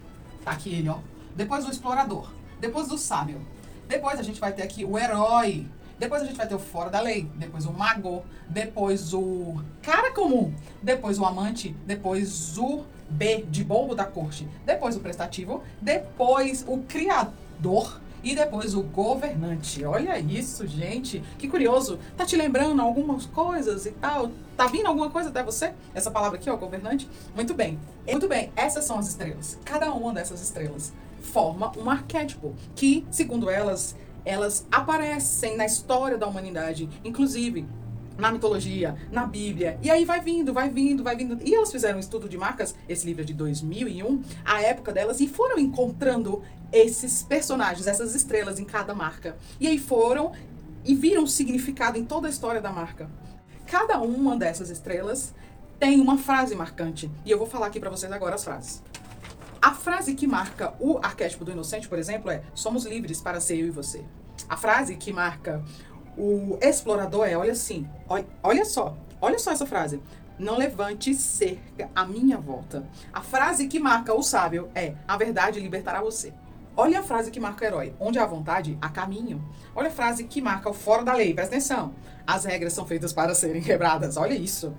Tá 0.46 0.52
aqui 0.52 0.72
ele, 0.72 0.88
ó. 0.88 0.98
Depois 1.34 1.66
o 1.66 1.70
explorador. 1.72 2.30
Depois 2.60 2.86
do 2.86 2.96
sábio. 2.96 3.40
Depois 3.88 4.16
a 4.20 4.22
gente 4.22 4.38
vai 4.38 4.52
ter 4.52 4.62
aqui 4.62 4.84
o 4.84 4.96
herói. 4.96 5.66
Depois 5.98 6.22
a 6.22 6.24
gente 6.24 6.36
vai 6.36 6.46
ter 6.46 6.54
o 6.54 6.58
fora 6.60 6.88
da 6.88 7.00
lei, 7.00 7.28
depois 7.34 7.66
o 7.66 7.72
mago, 7.72 8.22
depois 8.48 9.12
o 9.12 9.60
cara 9.82 10.12
comum, 10.12 10.54
depois 10.80 11.18
o 11.18 11.24
amante, 11.24 11.74
depois 11.84 12.56
o 12.58 12.84
B 13.08 13.44
de 13.48 13.64
bombo 13.64 13.94
da 13.94 14.04
corte, 14.04 14.46
depois 14.64 14.94
o 14.94 15.00
prestativo, 15.00 15.64
depois 15.80 16.64
o 16.68 16.78
criador 16.82 17.98
e 18.26 18.34
depois 18.34 18.74
o 18.74 18.82
governante. 18.82 19.84
Olha 19.84 20.18
isso, 20.18 20.66
gente. 20.66 21.22
Que 21.38 21.46
curioso. 21.46 21.96
Tá 22.16 22.26
te 22.26 22.34
lembrando 22.34 22.82
algumas 22.82 23.24
coisas 23.24 23.86
e 23.86 23.92
tal? 23.92 24.32
Tá 24.56 24.66
vindo 24.66 24.86
alguma 24.86 25.08
coisa 25.08 25.28
até 25.28 25.44
você? 25.44 25.72
Essa 25.94 26.10
palavra 26.10 26.36
aqui, 26.36 26.50
ó, 26.50 26.56
governante? 26.56 27.08
Muito 27.36 27.54
bem. 27.54 27.78
Muito 28.04 28.26
bem. 28.26 28.50
Essas 28.56 28.84
são 28.84 28.98
as 28.98 29.06
estrelas. 29.06 29.56
Cada 29.64 29.92
uma 29.92 30.12
dessas 30.12 30.42
estrelas 30.42 30.92
forma 31.22 31.70
um 31.78 31.88
arquétipo 31.88 32.52
que, 32.74 33.06
segundo 33.12 33.48
elas, 33.48 33.94
elas 34.24 34.66
aparecem 34.72 35.56
na 35.56 35.64
história 35.64 36.18
da 36.18 36.26
humanidade, 36.26 36.88
inclusive 37.04 37.64
na 38.18 38.32
mitologia, 38.32 38.96
na 39.10 39.26
Bíblia. 39.26 39.78
E 39.82 39.90
aí 39.90 40.04
vai 40.04 40.20
vindo, 40.20 40.52
vai 40.52 40.70
vindo, 40.70 41.02
vai 41.02 41.16
vindo. 41.16 41.38
E 41.44 41.54
elas 41.54 41.70
fizeram 41.70 41.96
um 41.96 42.00
estudo 42.00 42.28
de 42.28 42.36
marcas, 42.36 42.74
esse 42.88 43.06
livro 43.06 43.22
é 43.22 43.24
de 43.24 43.34
2001, 43.34 44.22
a 44.44 44.62
época 44.62 44.92
delas, 44.92 45.20
e 45.20 45.28
foram 45.28 45.58
encontrando 45.58 46.42
esses 46.72 47.22
personagens, 47.22 47.86
essas 47.86 48.14
estrelas 48.14 48.58
em 48.58 48.64
cada 48.64 48.94
marca. 48.94 49.36
E 49.60 49.66
aí 49.66 49.78
foram 49.78 50.32
e 50.84 50.94
viram 50.94 51.24
o 51.24 51.28
significado 51.28 51.98
em 51.98 52.04
toda 52.04 52.26
a 52.26 52.30
história 52.30 52.60
da 52.60 52.70
marca. 52.70 53.10
Cada 53.66 54.00
uma 54.00 54.36
dessas 54.36 54.70
estrelas 54.70 55.34
tem 55.78 56.00
uma 56.00 56.16
frase 56.16 56.54
marcante. 56.54 57.10
E 57.24 57.30
eu 57.30 57.38
vou 57.38 57.46
falar 57.46 57.66
aqui 57.66 57.80
para 57.80 57.90
vocês 57.90 58.10
agora 58.10 58.36
as 58.36 58.44
frases. 58.44 58.82
A 59.60 59.72
frase 59.72 60.14
que 60.14 60.26
marca 60.26 60.74
o 60.78 60.98
arquétipo 60.98 61.44
do 61.44 61.50
inocente, 61.50 61.88
por 61.88 61.98
exemplo, 61.98 62.30
é: 62.30 62.42
somos 62.54 62.86
livres 62.86 63.20
para 63.20 63.40
ser 63.40 63.58
eu 63.58 63.66
e 63.66 63.70
você. 63.70 64.04
A 64.48 64.56
frase 64.56 64.96
que 64.96 65.12
marca 65.12 65.64
o 66.16 66.58
explorador 66.60 67.26
é: 67.26 67.36
olha 67.36 67.52
assim, 67.52 67.88
olha, 68.08 68.26
olha 68.42 68.64
só, 68.64 68.96
olha 69.20 69.38
só 69.38 69.52
essa 69.52 69.66
frase. 69.66 70.00
Não 70.38 70.58
levante 70.58 71.14
cerca 71.14 71.88
à 71.94 72.04
minha 72.04 72.36
volta. 72.36 72.86
A 73.12 73.22
frase 73.22 73.68
que 73.68 73.78
marca 73.78 74.12
o 74.14 74.22
sábio 74.22 74.68
é: 74.74 74.94
a 75.06 75.16
verdade 75.16 75.60
libertará 75.60 76.00
você. 76.00 76.32
Olha 76.76 77.00
a 77.00 77.02
frase 77.02 77.30
que 77.30 77.40
marca 77.40 77.64
o 77.64 77.66
herói. 77.66 77.94
Onde 77.98 78.18
há 78.18 78.26
vontade, 78.26 78.76
há 78.82 78.88
caminho. 78.90 79.42
Olha 79.74 79.88
a 79.88 79.92
frase 79.92 80.24
que 80.24 80.42
marca 80.42 80.68
o 80.68 80.74
fora 80.74 81.02
da 81.02 81.14
lei. 81.14 81.32
Presta 81.32 81.54
atenção. 81.54 81.94
As 82.26 82.44
regras 82.44 82.74
são 82.74 82.86
feitas 82.86 83.14
para 83.14 83.34
serem 83.34 83.62
quebradas. 83.62 84.18
Olha 84.18 84.34
isso. 84.34 84.74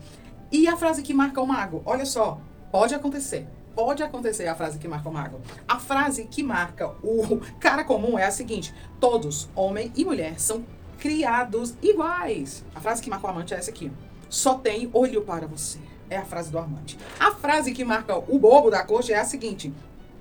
E 0.52 0.68
a 0.68 0.78
frase 0.78 1.02
que 1.02 1.14
marca 1.14 1.42
o 1.42 1.48
mago. 1.48 1.82
Olha 1.86 2.06
só. 2.06 2.40
Pode 2.72 2.94
acontecer 2.94 3.48
pode 3.78 4.02
acontecer 4.02 4.48
a 4.48 4.56
frase 4.56 4.80
que 4.80 4.88
marca 4.88 5.08
o 5.08 5.14
mago. 5.14 5.40
A 5.68 5.78
frase 5.78 6.24
que 6.26 6.42
marca 6.42 6.96
o 7.04 7.40
cara 7.62 7.84
comum 7.84 8.18
é 8.18 8.26
a 8.26 8.32
seguinte: 8.32 8.74
todos, 9.00 9.48
homem 9.56 9.92
e 9.96 10.04
mulher, 10.04 10.40
são 10.40 10.66
criados 10.98 11.76
iguais. 11.82 12.64
A 12.76 12.80
frase 12.80 13.02
que 13.02 13.10
marca 13.10 13.28
o 13.28 13.30
amante 13.30 13.54
é 13.54 13.58
essa 13.58 13.72
aqui: 13.72 13.92
só 14.30 14.56
tem 14.56 14.90
olho 14.94 15.22
para 15.22 15.48
você. 15.48 15.80
É 16.10 16.18
a 16.18 16.26
frase 16.26 16.50
do 16.52 16.58
amante. 16.58 16.98
A 17.20 17.32
frase 17.32 17.74
que 17.74 17.84
marca 17.84 18.18
o 18.18 18.40
bobo 18.40 18.70
da 18.70 18.84
corte 18.84 19.12
é 19.12 19.20
a 19.20 19.26
seguinte: 19.26 19.74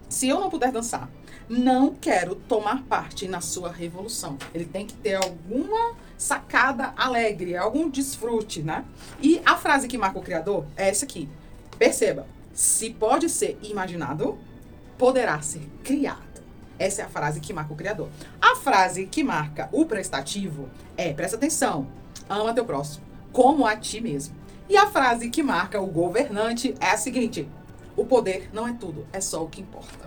se 0.09 0.29
eu 0.29 0.41
não 0.41 0.51
puder 0.51 0.73
dançar, 0.73 1.09
não 1.49 1.95
quero 1.95 2.35
tomar 2.35 2.83
parte 2.85 3.29
na 3.29 3.41
sua 3.41 3.71
revolução. 3.71 4.37
Ele 4.53 4.65
tem 4.65 4.87
que 4.87 4.95
ter 4.95 5.15
alguma 5.15 5.95
sacada 6.19 6.93
alegre, 6.97 7.57
algum 7.57 7.89
desfrute, 7.89 8.63
né? 8.63 8.85
E 9.21 9.41
a 9.45 9.57
frase 9.57 9.87
que 9.87 9.99
marca 9.99 10.19
o 10.19 10.23
criador 10.23 10.65
é 10.77 10.89
essa 10.89 11.05
aqui. 11.05 11.29
Perceba, 11.79 12.27
se 12.53 12.91
pode 12.91 13.29
ser 13.29 13.59
imaginado, 13.63 14.39
poderá 14.97 15.41
ser 15.43 15.69
criado. 15.85 16.36
Essa 16.79 17.03
é 17.03 17.05
a 17.05 17.09
frase 17.09 17.41
que 17.41 17.53
marca 17.53 17.73
o 17.73 17.77
criador. 17.77 18.09
A 18.41 18.57
frase 18.57 19.07
que 19.07 19.25
marca 19.25 19.69
o 19.73 19.85
prestativo 19.87 20.69
é, 20.97 21.13
presta 21.13 21.37
atenção, 21.37 21.87
ama 22.29 22.55
teu 22.55 22.65
próximo, 22.65 23.05
como 23.33 23.67
a 23.67 23.77
ti 23.77 24.01
mesmo. 24.01 24.35
E 24.69 24.77
a 24.77 24.87
frase 24.87 25.31
que 25.31 25.43
marca 25.43 25.81
o 25.81 25.87
governante 25.87 26.75
é 26.81 26.91
a 26.91 26.97
seguinte: 26.97 27.49
o 27.97 28.05
poder 28.05 28.51
não 28.53 28.67
é 28.67 28.73
tudo, 28.73 29.07
é 29.13 29.21
só 29.21 29.43
o 29.45 29.49
que 29.49 29.61
importa 29.61 30.07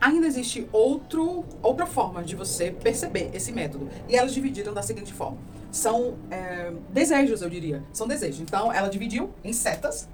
ainda 0.00 0.26
existe 0.26 0.68
outro, 0.72 1.44
outra 1.62 1.86
forma 1.86 2.22
de 2.22 2.36
você 2.36 2.70
perceber 2.70 3.30
esse 3.34 3.52
método. 3.52 3.88
E 4.08 4.16
elas 4.16 4.32
dividiram 4.32 4.72
da 4.72 4.82
seguinte 4.82 5.12
forma: 5.12 5.38
são 5.70 6.16
é, 6.30 6.72
desejos, 6.90 7.42
eu 7.42 7.50
diria. 7.50 7.82
São 7.92 8.06
desejos. 8.06 8.40
Então, 8.40 8.72
ela 8.72 8.88
dividiu 8.88 9.30
em 9.42 9.52
setas 9.52 10.08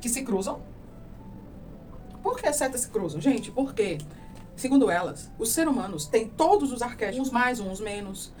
que 0.00 0.08
se 0.08 0.22
cruzam. 0.22 0.60
Por 2.22 2.38
que 2.38 2.52
setas 2.52 2.82
se 2.82 2.88
cruzam? 2.88 3.20
Gente, 3.20 3.50
porque, 3.50 3.98
segundo 4.56 4.90
elas, 4.90 5.30
os 5.38 5.50
seres 5.50 5.72
humanos 5.72 6.06
têm 6.06 6.28
todos 6.28 6.72
os 6.72 6.82
arquétipos, 6.82 7.28
uns 7.28 7.32
mais, 7.32 7.60
uns 7.60 7.80
menos. 7.80 8.32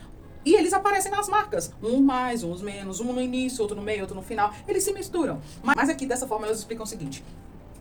E 0.44 0.54
eles 0.54 0.72
aparecem 0.72 1.10
nas 1.10 1.28
marcas. 1.28 1.72
Um 1.82 2.00
mais, 2.00 2.42
uns 2.42 2.60
menos, 2.62 3.00
um 3.00 3.12
no 3.12 3.20
início, 3.20 3.62
outro 3.62 3.76
no 3.76 3.82
meio, 3.82 4.00
outro 4.00 4.16
no 4.16 4.22
final. 4.22 4.52
Eles 4.66 4.82
se 4.82 4.92
misturam. 4.92 5.40
Mas 5.62 5.88
aqui, 5.88 6.04
dessa 6.04 6.26
forma, 6.26 6.46
elas 6.46 6.58
explicam 6.58 6.84
o 6.84 6.86
seguinte: 6.86 7.22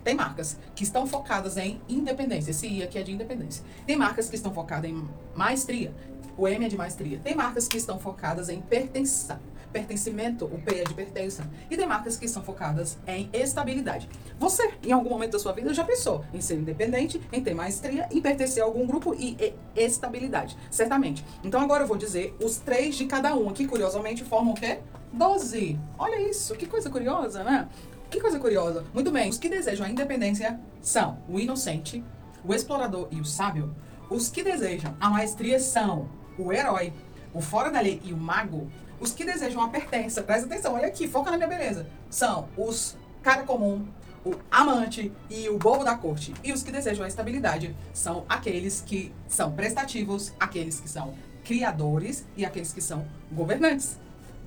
tem 0.04 0.16
marcas 0.16 0.58
que 0.76 0.84
estão 0.84 1.06
focadas 1.06 1.58
em 1.58 1.82
independência. 1.88 2.52
Esse 2.52 2.68
I 2.68 2.84
aqui 2.84 2.98
é 2.98 3.04
de 3.04 3.12
independência. 3.12 3.64
Tem 3.86 3.96
marcas 3.96 4.30
que 4.30 4.36
estão 4.36 4.54
focadas 4.54 4.90
em 4.90 5.08
maestria. 5.36 5.94
O 6.38 6.48
M 6.48 6.66
é 6.66 6.70
de 6.70 6.78
maestria. 6.78 7.20
Tem 7.24 7.36
marcas 7.36 7.68
que 7.68 7.78
estão 7.78 8.00
focadas 8.00 8.50
em 8.50 8.62
pertença. 8.62 9.40
Pertencimento, 9.72 10.46
o 10.46 10.62
P 10.62 10.82
é 10.82 10.84
de 10.84 10.94
pertença. 10.94 11.50
E 11.70 11.78
tem 11.78 11.88
marcas 11.88 12.18
que 12.18 12.26
estão 12.26 12.44
focadas 12.44 12.98
em 13.08 13.30
estabilidade. 13.34 14.10
Você, 14.40 14.74
em 14.84 14.92
algum 14.92 15.10
momento 15.10 15.32
da 15.32 15.40
sua 15.40 15.54
vida, 15.54 15.74
já 15.74 15.84
pensou 15.84 16.26
em 16.34 16.42
ser 16.42 16.56
independente, 16.56 17.22
em 17.32 17.42
ter 17.42 17.54
maestria, 17.54 18.08
em 18.12 18.22
pertencer 18.22 18.62
a 18.62 18.66
algum 18.66 18.86
grupo 18.86 19.14
e, 19.14 19.38
e 19.40 19.54
estabilidade. 19.76 20.58
Certamente. 20.70 21.26
Então 21.44 21.62
agora 21.62 21.84
eu 21.84 21.88
vou 21.88 21.98
dizer 21.98 22.36
os 22.44 22.58
três 22.58 22.96
de 22.96 23.06
cada 23.06 23.34
um, 23.36 23.52
que 23.54 23.68
curiosamente 23.68 24.24
formam 24.24 24.54
o 24.54 24.56
quê? 24.56 24.80
Doze. 25.14 25.80
Olha 25.98 26.22
isso, 26.22 26.56
que 26.56 26.66
coisa 26.66 26.90
curiosa, 26.90 27.44
né? 27.44 27.68
Que 28.10 28.20
coisa 28.20 28.40
curiosa. 28.40 28.84
Muito 28.94 29.10
bem, 29.10 29.30
os 29.30 29.38
que 29.38 29.48
desejam 29.48 29.86
a 29.86 29.90
independência 29.90 30.60
são 30.82 31.20
o 31.30 31.40
inocente, 31.40 32.04
o 32.44 32.54
explorador 32.54 33.08
e 33.10 33.22
o 33.22 33.26
sábio. 33.26 33.74
Os 34.10 34.30
que 34.30 34.44
desejam 34.44 34.94
a 35.00 35.10
maestria 35.10 35.60
são 35.60 36.10
o 36.38 36.52
herói, 36.52 36.92
o 37.34 37.40
fora 37.40 37.72
da 37.72 37.80
lei 37.80 38.02
e 38.04 38.12
o 38.12 38.18
mago. 38.18 38.70
Os 39.02 39.12
que 39.12 39.26
desejam 39.26 39.60
a 39.64 39.68
pertença, 39.68 40.22
presta 40.22 40.46
atenção, 40.46 40.76
olha 40.76 40.86
aqui, 40.86 41.08
foca 41.08 41.32
na 41.32 41.38
minha 41.38 41.50
beleza. 41.50 41.88
São 42.08 42.48
os 42.56 42.96
cara 43.24 43.42
comum, 43.42 43.84
o 44.24 44.36
amante 44.52 45.12
e 45.28 45.50
o 45.50 45.58
bobo 45.58 45.84
da 45.84 45.96
corte. 45.96 46.36
E 46.44 46.54
os 46.54 46.62
que 46.62 46.72
desejam 46.72 47.04
a 47.04 47.08
estabilidade 47.08 47.76
são 47.92 48.24
aqueles 48.30 48.80
que 48.80 49.12
são 49.28 49.54
prestativos, 49.54 50.32
aqueles 50.40 50.80
que 50.80 50.88
são 50.88 51.16
criadores 51.44 52.28
e 52.38 52.46
aqueles 52.46 52.72
que 52.72 52.80
são 52.80 53.04
governantes. 53.32 53.98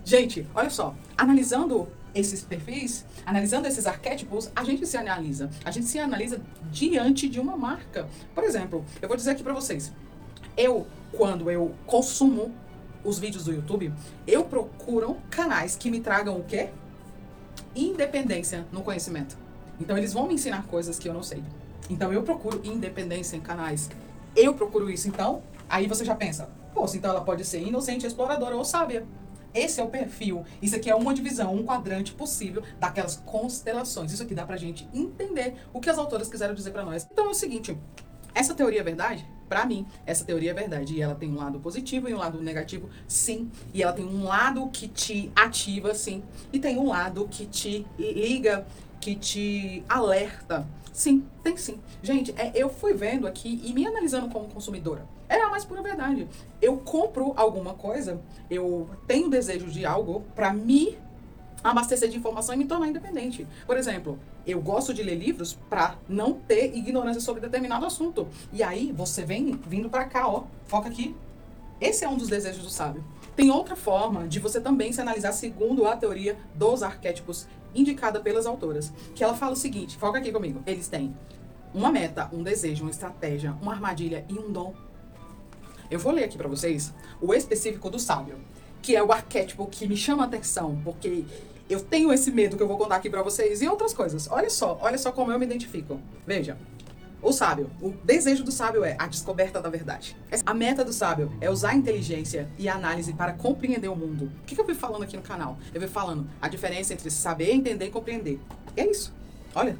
Gente, 0.05 0.47
olha 0.55 0.71
só, 0.71 0.95
analisando 1.19 1.89
esses 2.15 2.45
perfis, 2.45 3.05
analisando 3.27 3.67
esses 3.67 3.89
arquétipos, 3.89 4.53
a 4.55 4.63
gente 4.63 4.87
se 4.87 4.97
analisa. 4.97 5.51
A 5.65 5.73
gente 5.73 5.87
se 5.87 5.99
analisa 5.99 6.41
diante 6.71 7.29
de 7.29 7.41
uma 7.41 7.57
marca. 7.57 8.07
Por 8.33 8.45
exemplo, 8.45 8.85
eu 9.03 9.09
vou 9.09 9.17
dizer 9.17 9.33
aqui 9.33 9.43
para 9.43 9.53
vocês. 9.53 9.93
Eu, 10.57 10.87
quando 11.11 11.51
eu 11.51 11.75
consumo 11.87 12.55
os 13.05 13.19
vídeos 13.19 13.45
do 13.45 13.53
YouTube, 13.53 13.93
eu 14.27 14.45
procuro 14.45 15.17
canais 15.31 15.77
que 15.77 15.91
me 15.91 16.01
tragam 16.01 16.37
o 16.39 16.45
quê? 16.45 16.71
Independência 17.77 18.67
no 18.73 18.83
conhecimento. 18.83 19.37
Então 19.81 19.97
eles 19.97 20.13
vão 20.13 20.27
me 20.27 20.35
ensinar 20.35 20.67
coisas 20.67 20.99
que 20.99 21.09
eu 21.09 21.15
não 21.15 21.23
sei. 21.23 21.43
Então 21.91 22.13
eu 22.13 22.23
procuro 22.23 22.61
independência 22.65 23.37
em 23.37 23.41
canais. 23.41 23.91
Eu 24.35 24.55
procuro 24.55 24.91
isso. 24.91 25.07
Então, 25.07 25.43
aí 25.69 25.87
você 25.87 26.05
já 26.05 26.15
pensa, 26.15 26.49
pô, 26.73 26.87
então 26.95 27.11
ela 27.11 27.21
pode 27.21 27.45
ser 27.45 27.61
inocente, 27.61 28.07
exploradora 28.07 28.57
ou 28.57 28.65
sábia. 28.65 29.07
Esse 29.53 29.81
é 29.81 29.85
o 29.85 29.89
perfil. 29.89 30.45
Isso 30.61 30.75
aqui 30.75 30.91
é 30.91 30.95
uma 30.95 31.15
divisão, 31.15 31.55
um 31.55 31.63
quadrante 31.63 32.13
possível 32.13 32.63
daquelas 32.81 33.17
constelações. 33.25 34.13
Isso 34.13 34.23
aqui 34.23 34.35
dá 34.35 34.45
pra 34.45 34.57
gente 34.57 34.89
entender 34.93 35.55
o 35.73 35.81
que 35.81 35.89
as 35.89 35.97
autoras 35.97 36.29
quiseram 36.29 36.55
dizer 36.55 36.73
para 36.73 36.85
nós. 36.85 37.07
Então 37.13 37.27
é 37.27 37.29
o 37.29 37.35
seguinte, 37.35 37.79
essa 38.35 38.53
teoria 38.53 38.81
é 38.81 38.83
verdade? 38.83 39.25
Para 39.49 39.67
mim, 39.67 39.87
essa 40.07 40.25
teoria 40.25 40.51
é 40.51 40.55
verdade. 40.55 40.95
E 40.95 41.03
ela 41.03 41.15
tem 41.15 41.31
um 41.31 41.37
lado 41.37 41.61
positivo 41.61 42.09
e 42.09 42.15
um 42.15 42.19
lado 42.19 42.41
negativo, 42.41 42.89
sim. 43.07 43.51
E 43.73 43.83
ela 43.83 43.93
tem 43.93 44.05
um 44.05 44.25
lado 44.25 44.69
que 44.69 44.89
te 44.89 45.31
ativa, 45.35 45.95
sim. 45.95 46.23
E 46.53 46.59
tem 46.59 46.79
um 46.79 46.89
lado 46.89 47.27
que 47.31 47.47
te 47.47 47.87
liga, 47.99 48.67
que 49.01 49.15
te 49.15 49.85
alerta. 49.89 50.67
Sim, 50.93 51.27
tem 51.43 51.57
sim. 51.57 51.81
Gente, 52.03 52.33
é, 52.39 52.53
eu 52.55 52.69
fui 52.69 52.95
vendo 52.95 53.27
aqui 53.27 53.61
e 53.65 53.73
me 53.73 53.85
analisando 53.85 54.29
como 54.29 54.49
consumidora. 54.49 55.07
É 55.29 55.41
a 55.43 55.51
mais 55.51 55.65
pura 55.65 55.83
verdade. 55.83 56.29
Eu 56.63 56.77
compro 56.77 57.33
alguma 57.37 57.75
coisa, 57.75 58.21
eu 58.49 58.89
tenho 59.07 59.29
desejo 59.29 59.67
de 59.67 59.85
algo 59.85 60.23
para 60.37 60.53
me 60.53 60.97
abastecer 61.65 62.09
de 62.09 62.17
informação 62.17 62.55
e 62.55 62.59
me 62.59 62.67
tornar 62.67 62.87
independente. 62.87 63.47
Por 63.67 63.77
exemplo, 63.77 64.19
eu 64.47 64.61
gosto 64.61 64.93
de 64.93 65.03
ler 65.03 65.17
livros 65.17 65.59
para 65.69 65.97
não 66.09 66.35
ter 66.35 66.77
ignorância 66.77 67.21
sobre 67.21 67.41
determinado 67.41 67.87
assunto. 67.87 68.29
E 68.53 68.63
aí 68.63 68.93
você 68.93 69.25
vem 69.25 69.59
vindo 69.67 69.89
para 69.89 70.05
cá, 70.05 70.29
ó, 70.29 70.45
foca 70.67 70.89
aqui. 70.89 71.17
Esse 71.81 72.05
é 72.05 72.09
um 72.09 72.17
dos 72.17 72.29
desejos 72.29 72.63
do 72.63 72.71
sábio. 72.71 73.03
Tem 73.35 73.51
outra 73.51 73.75
forma 73.75 74.29
de 74.29 74.39
você 74.39 74.61
também 74.61 74.93
se 74.93 75.01
analisar 75.01 75.33
segundo 75.33 75.87
a 75.87 75.97
teoria 75.97 76.37
dos 76.55 76.83
arquétipos 76.83 77.49
indicada 77.75 78.21
pelas 78.21 78.47
autoras, 78.47 78.93
que 79.15 79.25
ela 79.25 79.35
fala 79.35 79.55
o 79.55 79.57
seguinte, 79.57 79.97
foca 79.97 80.19
aqui 80.19 80.31
comigo. 80.31 80.63
Eles 80.65 80.87
têm 80.87 81.13
uma 81.73 81.91
meta, 81.91 82.29
um 82.33 82.43
desejo, 82.45 82.85
uma 82.85 82.91
estratégia, 82.91 83.57
uma 83.61 83.73
armadilha 83.73 84.25
e 84.29 84.35
um 84.35 84.53
dom 84.53 84.73
eu 85.91 85.99
vou 85.99 86.13
ler 86.13 86.25
aqui 86.25 86.37
para 86.37 86.49
vocês 86.49 86.93
o 87.21 87.35
específico 87.35 87.91
do 87.91 87.99
sábio, 87.99 88.37
que 88.83 88.97
é 88.97 89.03
o 89.03 89.13
arquétipo 89.13 89.67
que 89.67 89.87
me 89.87 89.97
chama 89.97 90.25
a 90.25 90.27
atenção, 90.27 90.81
porque 90.83 91.25
eu 91.69 91.81
tenho 91.81 92.13
esse 92.13 92.31
medo 92.31 92.57
que 92.57 92.63
eu 92.63 92.69
vou 92.69 92.77
contar 92.77 92.97
aqui 92.97 93.09
para 93.09 93.23
vocês 93.23 93.63
e 93.63 93.69
outras 93.69 93.93
coisas. 93.93 94.29
Olha 94.31 94.51
só, 94.51 94.79
olha 94.83 94.99
só 94.99 95.11
como 95.13 95.33
eu 95.33 95.39
me 95.39 95.47
identifico. 95.47 96.01
Veja. 96.27 96.57
O 97.23 97.33
sábio, 97.33 97.71
o 97.81 97.89
desejo 97.89 98.45
do 98.45 98.53
sábio 98.53 98.85
é 98.85 98.97
a 98.99 99.07
descoberta 99.07 99.59
da 99.59 99.71
verdade. 99.71 100.15
A 100.45 100.53
meta 100.53 100.85
do 100.85 100.93
sábio 100.93 101.33
é 101.41 101.49
usar 101.49 101.71
a 101.71 101.75
inteligência 101.75 102.51
e 102.59 102.69
a 102.69 102.75
análise 102.75 103.15
para 103.15 103.33
compreender 103.33 103.89
o 103.89 103.97
mundo. 103.97 104.31
O 104.43 104.45
que, 104.45 104.55
que 104.55 104.61
eu 104.61 104.67
vi 104.67 104.75
falando 104.75 105.05
aqui 105.05 105.17
no 105.17 105.23
canal? 105.23 105.57
Eu 105.73 105.81
vi 105.81 105.89
falando 105.89 106.29
a 106.43 106.49
diferença 106.49 106.93
entre 106.93 107.11
saber, 107.11 107.51
entender 107.51 107.87
e 107.87 107.91
compreender. 107.91 108.39
E 108.77 108.81
é 108.83 108.91
isso. 108.91 109.11
Olha, 109.55 109.79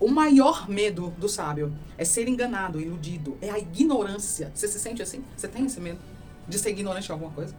o 0.00 0.08
maior 0.08 0.66
medo 0.66 1.10
do 1.18 1.28
sábio 1.28 1.74
é 1.98 2.06
ser 2.06 2.26
enganado, 2.26 2.80
iludido, 2.80 3.36
é 3.42 3.50
a 3.50 3.58
ignorância. 3.58 4.50
Você 4.54 4.66
se 4.66 4.80
sente 4.80 5.02
assim? 5.02 5.22
Você 5.36 5.48
tem 5.48 5.66
esse 5.66 5.78
medo 5.78 5.98
de 6.48 6.58
ser 6.58 6.70
ignorante 6.70 7.06
em 7.06 7.12
alguma 7.12 7.32
coisa? 7.32 7.54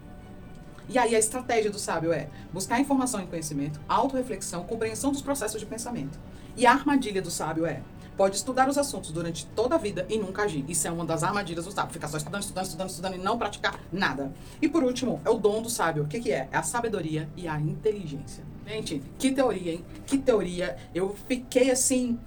E 0.88 0.98
aí 0.98 1.14
a 1.16 1.18
estratégia 1.18 1.70
do 1.70 1.78
sábio 1.78 2.12
é 2.12 2.28
buscar 2.52 2.78
informação 2.78 3.22
e 3.22 3.26
conhecimento, 3.26 3.80
autorreflexão, 3.88 4.64
compreensão 4.64 5.10
dos 5.10 5.22
processos 5.22 5.60
de 5.60 5.66
pensamento. 5.66 6.18
E 6.56 6.66
a 6.66 6.72
armadilha 6.72 7.22
do 7.22 7.30
sábio 7.30 7.66
é 7.66 7.82
pode 8.16 8.36
estudar 8.36 8.68
os 8.68 8.78
assuntos 8.78 9.10
durante 9.10 9.46
toda 9.46 9.74
a 9.74 9.78
vida 9.78 10.06
e 10.08 10.18
nunca 10.18 10.42
agir. 10.42 10.64
Isso 10.68 10.86
é 10.86 10.90
uma 10.90 11.04
das 11.04 11.22
armadilhas 11.22 11.64
do 11.64 11.72
sábio. 11.72 11.92
Ficar 11.92 12.08
só 12.08 12.16
estudando, 12.16 12.42
estudando, 12.42 12.64
estudando, 12.66 12.88
estudando 12.88 13.14
e 13.14 13.18
não 13.18 13.38
praticar 13.38 13.80
nada. 13.92 14.32
E 14.62 14.68
por 14.68 14.84
último, 14.84 15.20
é 15.24 15.30
o 15.30 15.34
dom 15.34 15.62
do 15.62 15.70
sábio. 15.70 16.04
O 16.04 16.06
que, 16.06 16.20
que 16.20 16.30
é? 16.30 16.48
É 16.52 16.56
a 16.56 16.62
sabedoria 16.62 17.28
e 17.36 17.48
a 17.48 17.60
inteligência. 17.60 18.44
Gente, 18.66 19.02
que 19.18 19.32
teoria, 19.32 19.72
hein? 19.72 19.84
Que 20.06 20.16
teoria. 20.16 20.76
Eu 20.94 21.14
fiquei 21.26 21.70
assim 21.70 22.18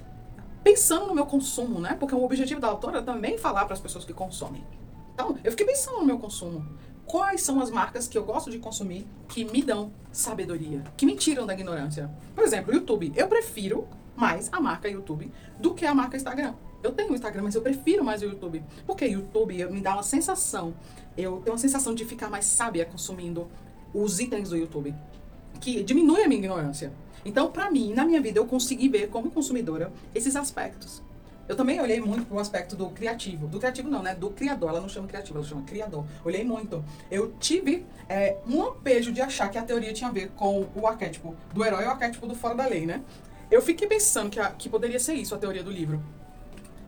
pensando 0.64 1.08
no 1.08 1.16
meu 1.16 1.26
consumo, 1.26 1.80
né? 1.80 1.96
Porque 1.98 2.14
o 2.14 2.24
objetivo 2.24 2.60
da 2.60 2.68
autora 2.68 3.00
é 3.00 3.02
também 3.02 3.38
falar 3.38 3.66
para 3.66 3.74
as 3.74 3.80
pessoas 3.80 4.04
que 4.04 4.14
consomem. 4.14 4.64
Então, 5.14 5.38
eu 5.44 5.52
fiquei 5.52 5.66
pensando 5.66 6.00
no 6.00 6.06
meu 6.06 6.20
consumo. 6.20 6.66
Quais 7.08 7.42
são 7.42 7.62
as 7.62 7.72
marcas 7.72 8.06
que 8.06 8.18
eu 8.18 8.24
gosto 8.26 8.52
de 8.52 8.60
consumir 8.60 9.08
que 9.30 9.46
me 9.46 9.64
dão 9.64 9.94
sabedoria, 10.12 10.84
que 10.98 11.06
me 11.06 11.16
tiram 11.16 11.46
da 11.46 11.54
ignorância? 11.54 12.12
Por 12.36 12.44
exemplo, 12.44 12.74
YouTube. 12.74 13.14
Eu 13.16 13.30
prefiro 13.30 13.88
mais 14.14 14.50
a 14.52 14.60
marca 14.60 14.90
YouTube 14.90 15.32
do 15.58 15.74
que 15.74 15.86
a 15.86 15.96
marca 15.96 16.18
Instagram. 16.18 16.54
Eu 16.84 16.92
tenho 16.92 17.14
Instagram, 17.14 17.44
mas 17.44 17.56
eu 17.56 17.62
prefiro 17.62 18.04
mais 18.04 18.22
o 18.22 18.26
YouTube. 18.26 18.62
Porque 18.86 19.06
YouTube 19.06 19.66
me 19.68 19.80
dá 19.80 19.94
uma 19.94 20.04
sensação, 20.04 20.74
eu 21.18 21.38
tenho 21.38 21.54
uma 21.54 21.58
sensação 21.58 21.96
de 21.96 22.04
ficar 22.04 22.30
mais 22.30 22.46
sábia 22.46 22.86
consumindo 22.86 23.48
os 23.94 24.20
itens 24.20 24.50
do 24.50 24.58
YouTube. 24.58 24.94
que 25.60 25.84
diminui 25.84 26.24
a 26.24 26.28
minha 26.28 26.40
ignorância. 26.40 26.92
Então, 27.26 27.52
para 27.52 27.72
mim, 27.72 27.94
na 27.94 28.06
minha 28.06 28.22
vida, 28.22 28.40
eu 28.40 28.46
consegui 28.46 28.88
ver 28.90 29.10
como 29.10 29.32
consumidora 29.32 29.92
esses 30.14 30.36
aspectos. 30.36 31.02
Eu 31.48 31.56
também 31.56 31.80
olhei 31.80 32.00
muito 32.02 32.26
pro 32.26 32.40
aspecto 32.40 32.76
do 32.76 32.90
criativo. 32.90 33.48
Do 33.48 33.58
criativo 33.58 33.90
não, 33.90 34.04
né? 34.04 34.14
Do 34.14 34.30
criador. 34.30 34.70
Ela 34.70 34.82
não 34.82 34.90
chama 34.90 35.08
criativo, 35.08 35.40
ela 35.40 35.48
chama 35.48 35.62
criador. 35.64 36.06
Olhei 36.26 36.44
muito. 36.44 36.84
Eu 37.10 37.34
tive 37.40 37.86
é, 38.10 38.38
um 38.46 38.62
lampejo 38.62 39.12
de 39.12 39.22
achar 39.22 39.50
que 39.50 39.58
a 39.58 39.64
teoria 39.64 39.94
tinha 39.94 40.10
a 40.10 40.14
ver 40.14 40.30
com 40.36 40.68
o 40.76 40.88
arquétipo 40.88 41.36
do 41.54 41.64
herói 41.64 41.84
e 41.84 41.88
o 41.88 41.90
arquétipo 41.90 42.28
do 42.28 42.36
fora 42.36 42.56
da 42.56 42.66
lei, 42.66 42.86
né? 42.86 43.02
Eu 43.50 43.62
fiquei 43.62 43.88
pensando 43.88 44.30
que, 44.30 44.40
a, 44.40 44.52
que 44.52 44.68
poderia 44.68 45.00
ser 45.00 45.14
isso 45.14 45.34
a 45.34 45.38
teoria 45.38 45.64
do 45.64 45.72
livro. 45.72 46.04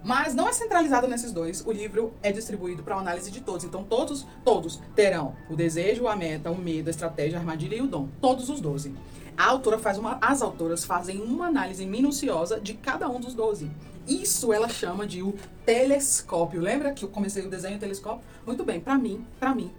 Mas 0.04 0.34
não 0.34 0.48
é 0.48 0.54
centralizado 0.54 1.08
nesses 1.08 1.32
dois. 1.32 1.66
O 1.66 1.72
livro 1.72 2.13
é 2.22 2.32
distribuído 2.32 2.84
para 2.84 2.96
análise 2.96 3.32
de 3.32 3.42
todos. 3.42 3.66
Então, 3.66 3.84
todos, 3.84 4.25
todos 4.44 4.82
terão 4.96 5.36
o 5.50 5.56
desejo, 5.56 6.08
a 6.08 6.16
meta, 6.16 6.50
o 6.51 6.58
medo, 6.58 6.88
a 6.88 6.92
estratégia, 6.92 7.38
a 7.38 7.42
armadilha 7.42 7.75
e 7.75 7.82
o 7.82 7.88
dom. 7.88 8.08
Todos 8.22 8.50
os 8.50 8.62
12. 8.62 8.94
A 9.38 9.46
autora 9.46 9.78
faz 9.78 9.98
uma, 9.98 10.18
as 10.22 10.42
autoras 10.42 10.84
fazem 10.84 11.22
uma 11.22 11.48
análise 11.48 11.86
minuciosa 11.86 12.60
de 12.60 12.74
cada 12.74 13.10
um 13.10 13.20
dos 13.20 13.34
12. 13.34 13.70
Isso 14.10 14.51
ela 14.51 14.68
chama 14.68 15.06
de 15.06 15.22
o 15.22 15.36
telescópio. 15.63 16.60
Lembra 16.60 16.92
que 16.92 17.06
eu 17.06 17.10
comecei 17.10 17.46
o 17.46 17.50
desenho 17.50 17.78
telescópio? 17.78 18.24
Muito 18.46 18.66
bem, 18.66 18.80
para 18.80 18.98
mim, 18.98 19.24
para 19.39 19.54
mim, 19.54 19.72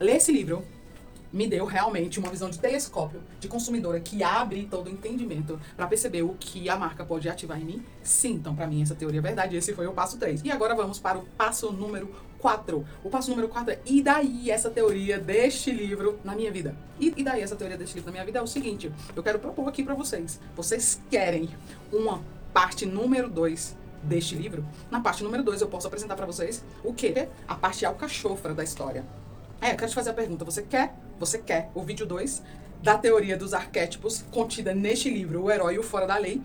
ler 0.00 0.16
esse 0.16 0.32
livro 0.32 0.64
me 1.30 1.48
deu 1.48 1.64
realmente 1.64 2.20
uma 2.20 2.30
visão 2.30 2.48
de 2.48 2.60
telescópio 2.60 3.20
de 3.40 3.48
consumidora 3.48 3.98
que 3.98 4.22
abre 4.22 4.68
todo 4.70 4.86
o 4.86 4.90
entendimento 4.90 5.60
para 5.76 5.84
perceber 5.88 6.22
o 6.22 6.36
que 6.38 6.68
a 6.70 6.76
marca 6.76 7.04
pode 7.04 7.28
ativar 7.28 7.60
em 7.60 7.64
mim. 7.64 7.82
Sim, 8.04 8.34
então 8.34 8.54
para 8.54 8.68
mim 8.68 8.80
essa 8.80 8.94
teoria 8.94 9.18
é 9.18 9.22
verdade. 9.22 9.56
Esse 9.56 9.74
foi 9.74 9.86
o 9.88 9.92
passo 9.92 10.16
3. 10.16 10.42
E 10.44 10.50
agora 10.52 10.76
vamos 10.76 11.00
para 11.00 11.18
o 11.18 11.24
passo 11.36 11.72
número 11.72 12.08
4. 12.38 12.86
O 13.02 13.10
passo 13.10 13.30
número 13.30 13.48
4 13.48 13.72
é 13.72 13.80
e 13.84 14.00
daí 14.00 14.48
essa 14.48 14.70
teoria 14.70 15.18
deste 15.18 15.72
livro 15.72 16.20
na 16.22 16.36
minha 16.36 16.52
vida? 16.52 16.76
E, 17.00 17.12
e 17.16 17.24
daí 17.24 17.42
essa 17.42 17.56
teoria 17.56 17.76
deste 17.76 17.96
livro 17.96 18.06
na 18.06 18.12
minha 18.12 18.24
vida 18.24 18.38
é 18.38 18.42
o 18.42 18.46
seguinte, 18.46 18.92
eu 19.16 19.22
quero 19.22 19.40
propor 19.40 19.68
aqui 19.68 19.82
para 19.82 19.94
vocês. 19.94 20.40
Vocês 20.54 21.02
querem 21.10 21.50
uma 21.92 22.22
parte 22.54 22.86
número 22.86 23.28
2 23.28 23.76
deste 24.04 24.36
livro? 24.36 24.64
Na 24.88 25.00
parte 25.00 25.24
número 25.24 25.42
2 25.42 25.60
eu 25.60 25.66
posso 25.66 25.88
apresentar 25.88 26.14
para 26.14 26.24
vocês 26.24 26.64
o 26.84 26.94
quê? 26.94 27.28
A 27.48 27.56
parte 27.56 27.84
alcachofra 27.84 28.54
da 28.54 28.62
história. 28.62 29.04
É, 29.60 29.72
eu 29.72 29.76
quero 29.76 29.90
te 29.90 29.94
fazer 29.94 30.10
a 30.10 30.14
pergunta. 30.14 30.44
Você 30.44 30.62
quer, 30.62 30.94
você 31.18 31.38
quer 31.38 31.70
o 31.74 31.82
vídeo 31.82 32.06
2 32.06 32.42
da 32.80 32.96
teoria 32.96 33.36
dos 33.36 33.52
arquétipos 33.52 34.24
contida 34.30 34.72
neste 34.72 35.10
livro, 35.10 35.42
O 35.42 35.50
Herói 35.50 35.74
e 35.74 35.78
o 35.78 35.82
Fora 35.82 36.06
da 36.06 36.16
Lei, 36.16 36.40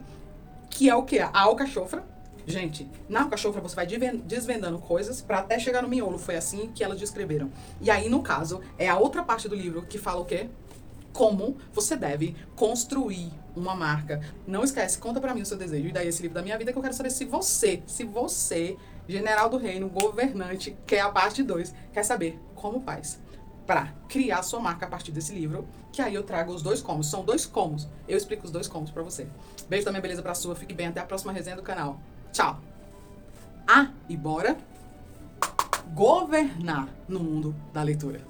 que 0.70 0.90
é 0.90 0.96
o 0.96 1.04
que? 1.04 1.20
A 1.20 1.30
alcachofra. 1.42 2.04
Gente, 2.48 2.90
na 3.08 3.24
alcachofra 3.24 3.62
você 3.62 3.76
vai 3.76 3.86
desvendando 3.86 4.80
coisas 4.80 5.22
para 5.22 5.40
até 5.40 5.60
chegar 5.60 5.84
no 5.84 5.90
miolo. 5.90 6.18
Foi 6.18 6.36
assim 6.36 6.72
que 6.74 6.84
elas 6.84 6.98
descreveram. 6.98 7.52
E 7.80 7.92
aí, 7.92 8.10
no 8.10 8.24
caso, 8.24 8.62
é 8.78 8.90
a 8.90 8.98
outra 8.98 9.22
parte 9.22 9.48
do 9.48 9.56
livro 9.56 9.84
que 9.84 10.00
fala 10.00 10.22
o 10.22 10.26
quê? 10.26 10.50
Como 11.14 11.58
você 11.74 11.96
deve 11.96 12.36
construir 12.56 13.32
uma 13.56 13.76
marca. 13.76 14.22
Não 14.48 14.64
esquece, 14.64 14.98
conta 14.98 15.20
para 15.20 15.34
mim 15.34 15.42
o 15.42 15.46
seu 15.46 15.58
desejo. 15.58 15.88
E 15.88 15.92
daí 15.92 16.08
esse 16.08 16.22
livro 16.22 16.36
da 16.36 16.42
minha 16.42 16.58
vida 16.58 16.72
que 16.72 16.78
eu 16.78 16.82
quero 16.82 16.94
saber 16.94 17.10
se 17.10 17.26
você, 17.26 17.84
se 17.86 18.04
você 18.04 18.78
general 19.08 19.50
do 19.50 19.58
reino, 19.58 19.90
governante, 19.90 20.78
que 20.86 20.96
é 20.96 21.02
a 21.02 21.10
parte 21.10 21.42
2, 21.42 21.74
quer 21.92 22.04
saber 22.04 22.40
como 22.56 22.80
faz 22.80 23.20
para 23.66 23.94
criar 24.08 24.42
sua 24.42 24.60
marca 24.60 24.88
a 24.88 24.90
partir 24.90 25.12
desse 25.12 25.32
livro, 25.32 25.68
que 25.92 26.02
aí 26.02 26.16
eu 26.16 26.24
trago 26.24 26.52
os 26.52 26.64
dois 26.64 26.82
comos. 26.82 27.08
São 27.08 27.24
dois 27.24 27.46
comos. 27.46 27.88
Eu 28.08 28.18
explico 28.18 28.46
os 28.46 28.52
dois 28.52 28.68
comos 28.68 28.90
para 28.90 29.04
você. 29.04 29.28
Beijo 29.68 29.86
também, 29.86 30.02
beleza 30.02 30.24
pra 30.24 30.34
sua. 30.34 30.56
Fique 30.56 30.74
bem. 30.74 30.88
Até 30.88 31.02
a 31.02 31.06
próxima 31.06 31.32
resenha 31.32 31.56
do 31.56 31.62
canal. 31.62 32.00
Tchau. 32.32 32.60
Ah, 33.68 33.92
e 34.08 34.18
bora 34.18 34.58
governar 35.94 36.90
no 37.08 37.20
mundo 37.20 37.56
da 37.72 37.84
leitura. 37.84 38.29